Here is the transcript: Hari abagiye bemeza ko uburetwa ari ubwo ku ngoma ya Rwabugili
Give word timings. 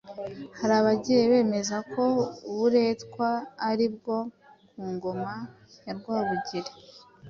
Hari 0.57 0.73
abagiye 0.81 1.21
bemeza 1.31 1.77
ko 1.93 2.03
uburetwa 2.49 3.27
ari 3.69 3.83
ubwo 3.89 4.15
ku 4.71 4.81
ngoma 4.93 5.33
ya 5.85 5.93
Rwabugili 5.97 6.71